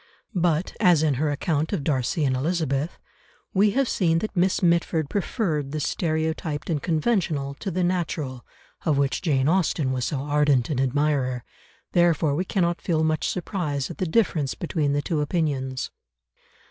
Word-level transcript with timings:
But, 0.33 0.75
as 0.79 1.03
in 1.03 1.13
her 1.21 1.29
account 1.29 1.71
of 1.71 1.83
Darcy 1.83 2.25
and 2.25 2.35
Elizabeth, 2.35 2.97
we 3.53 3.69
have 3.77 3.87
seen 3.87 4.17
that 4.17 4.35
Miss 4.35 4.63
Mitford 4.63 5.11
preferred 5.11 5.71
the 5.73 5.79
stereotyped 5.79 6.71
and 6.71 6.81
conventional 6.81 7.53
to 7.59 7.69
the 7.69 7.83
natural, 7.83 8.43
of 8.83 8.97
which 8.97 9.21
Jane 9.21 9.47
Austen 9.47 9.91
was 9.91 10.05
so 10.05 10.21
ardent 10.21 10.71
an 10.71 10.79
admirer, 10.79 11.43
therefore 11.91 12.33
we 12.33 12.45
cannot 12.45 12.81
feel 12.81 13.03
much 13.03 13.29
surprise 13.29 13.91
at 13.91 13.99
the 13.99 14.07
difference 14.07 14.55
between 14.55 14.93
the 14.93 15.03
two 15.03 15.21
opinions. 15.21 15.91